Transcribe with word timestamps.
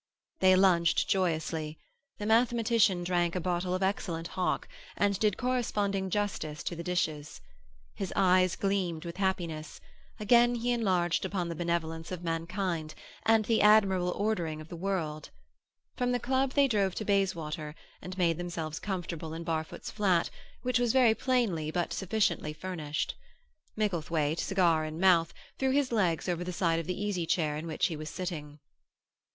They 0.39 0.55
lunched 0.55 1.07
joyously. 1.07 1.77
The 2.17 2.25
mathematician 2.25 3.03
drank 3.03 3.35
a 3.35 3.39
bottle 3.39 3.75
of 3.75 3.83
excellent 3.83 4.29
hock, 4.29 4.67
and 4.97 5.19
did 5.19 5.37
corresponding 5.37 6.09
justice 6.09 6.63
to 6.63 6.75
the 6.75 6.81
dishes. 6.83 7.39
His 7.93 8.11
eyes 8.15 8.55
gleamed 8.55 9.05
with 9.05 9.17
happiness; 9.17 9.79
again 10.19 10.55
he 10.55 10.71
enlarged 10.71 11.23
upon 11.23 11.49
the 11.49 11.55
benevolence 11.55 12.11
of 12.11 12.23
mankind, 12.23 12.95
and 13.27 13.45
the 13.45 13.61
admirable 13.61 14.09
ordering 14.09 14.59
of 14.59 14.69
the 14.69 14.75
world. 14.75 15.29
From 15.97 16.13
the 16.13 16.19
club 16.19 16.53
they 16.53 16.67
drove 16.67 16.95
to 16.95 17.05
Bayswater, 17.05 17.75
and 18.01 18.17
made 18.17 18.39
themselves 18.39 18.79
comfortable 18.79 19.35
in 19.35 19.43
Barfoot's 19.43 19.91
flat, 19.91 20.31
which 20.63 20.79
was 20.79 20.93
very 20.93 21.13
plainly, 21.13 21.69
but 21.69 21.93
sufficiently, 21.93 22.53
furnished. 22.53 23.13
Micklethwaite, 23.75 24.39
cigar 24.39 24.83
in 24.83 24.99
mouth, 24.99 25.31
threw 25.59 25.69
his 25.69 25.91
legs 25.91 26.27
over 26.27 26.43
the 26.43 26.51
side 26.51 26.79
of 26.79 26.87
the 26.87 26.99
easy 26.99 27.27
chair 27.27 27.55
in 27.55 27.67
which 27.67 27.85
he 27.85 27.95
was 27.95 28.09
sitting. 28.09 28.57